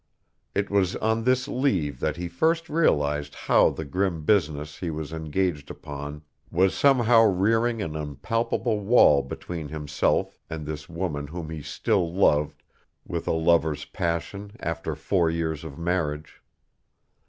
It 0.55 0.71
was 0.71 0.95
on 0.95 1.25
this 1.25 1.47
leave 1.47 1.99
that 1.99 2.17
he 2.17 2.27
first 2.27 2.69
realized 2.69 3.35
how 3.35 3.69
the 3.69 3.85
grim 3.85 4.23
business 4.23 4.79
he 4.79 4.89
was 4.89 5.13
engaged 5.13 5.69
upon 5.69 6.23
was 6.49 6.73
somehow 6.75 7.21
rearing 7.25 7.83
an 7.83 7.95
impalpable 7.95 8.79
wall 8.79 9.21
between 9.21 9.67
himself 9.67 10.39
and 10.49 10.65
this 10.65 10.89
woman 10.89 11.27
whom 11.27 11.51
he 11.51 11.61
still 11.61 12.11
loved 12.11 12.63
with 13.05 13.27
a 13.27 13.31
lover's 13.31 13.85
passion 13.85 14.53
after 14.59 14.95
four 14.95 15.29
years 15.29 15.63
of 15.63 15.77
marriage. 15.77 16.41